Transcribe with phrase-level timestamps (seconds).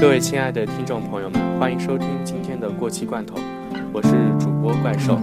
[0.00, 3.34] 各位亲爱的听众朋友们，欢迎收听今天的过期罐头，
[3.92, 5.18] 我是主播怪兽。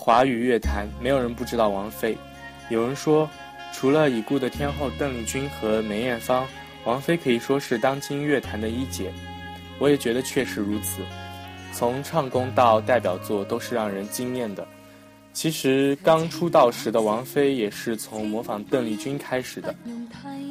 [0.00, 2.16] 华语乐坛没有人不知道王菲，
[2.70, 3.28] 有人说，
[3.70, 6.48] 除了已故的天后邓丽君和梅艳芳，
[6.86, 9.12] 王菲可以说是当今乐坛的一姐。
[9.78, 11.02] 我也觉得确实如此，
[11.74, 14.66] 从唱功到代表作都是让人惊艳的。
[15.34, 19.72] 其实刚出道时的王菲也是从模仿邓丽君开始的，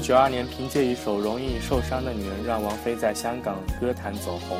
[0.00, 4.56] 九二年，凭借一首《容易受伤的女人》，让王菲在香港歌坛走红，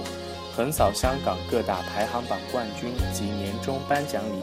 [0.55, 4.43] 横扫香港各大排行榜冠军及年终颁奖礼。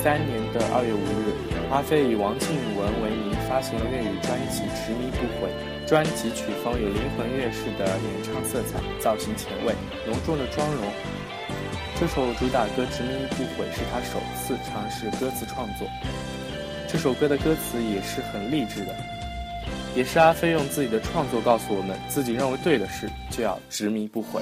[0.07, 1.36] 三年的二月五日，
[1.69, 5.51] 阿飞以王靖雯为名发行了粤语专辑《执迷不悔》。
[5.86, 9.75] 专辑曲风有灵魂乐式的演唱色彩，造型前卫，
[10.07, 10.83] 浓重的妆容。
[12.00, 15.86] 这首主打歌《执迷不悔》是他首次尝试歌词创作。
[16.88, 18.95] 这首歌的歌词也是很励志的，
[19.94, 24.39] 也是阿飞用自己的创作告诉我们，自己认为对的事就要执迷不悔。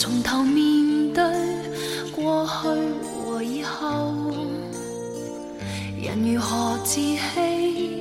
[0.00, 1.22] 从头面对
[2.16, 2.68] 过去
[3.22, 4.14] 和以后，
[6.02, 8.00] 人如何自欺，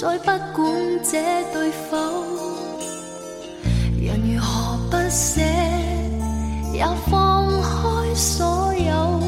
[0.00, 0.70] 再不管
[1.02, 1.20] 这
[1.52, 1.96] 对否？
[4.00, 5.40] 人如何不舍，
[6.72, 9.20] 也放开所有，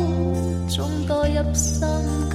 [0.68, 2.29] 纵多入心。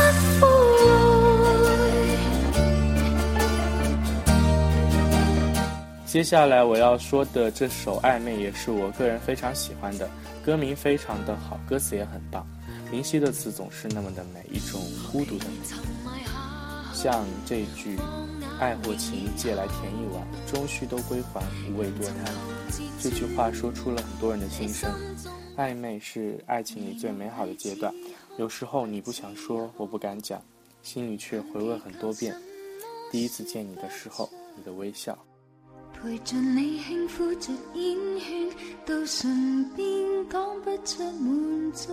[6.07, 10.09] 接下来我要说的这首《暧昧》也是我个人非常喜欢的，
[10.45, 12.47] 歌名非常的好，歌词也很棒，
[12.93, 14.78] 林夕的词总是那么的美，一种
[15.11, 15.45] 孤独的。
[15.47, 15.52] 美。
[17.04, 17.99] 像这句
[18.58, 22.34] “爱或情借来填一碗，终须都归还，无谓多贪”，
[22.99, 24.90] 这句话说出了很多人的心声。
[25.58, 27.92] 暧昧是爱情里最美好的阶段，
[28.38, 30.40] 有时候你不想说，我不敢讲，
[30.82, 32.34] 心里却回味很多遍。
[33.12, 35.14] 第一次见你的时候，你的微笑。
[36.02, 38.56] 陪着着你你轻烟圈，
[38.87, 39.87] 到唇边
[40.30, 41.90] 讲不出满足。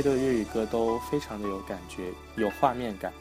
[0.01, 3.13] 对粤语歌都非常的有感觉，有画面感，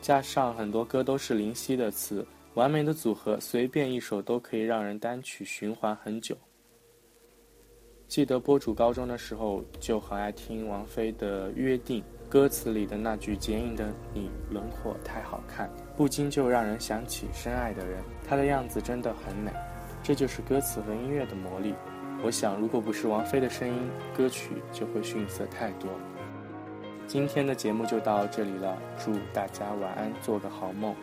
[0.00, 6.36] 加上很多歌都是林夕的词，完美的组合，随便一首都可以让人单曲循环很久。
[8.08, 19.52] 记得播主高中的时候就很爱听王菲的《约定》，歌词里的那句剪影的你轮廓太好看，不禁就让人想起深爱的人，她的样子真的很美，
[20.02, 21.74] 这就是歌词和音乐的魔力。
[22.22, 23.74] 我想，如果不是王菲的声音，
[24.14, 25.88] 歌曲就会逊色太多。
[27.06, 30.94] 今天的节目就到这里了，祝大家晚安，做个好梦。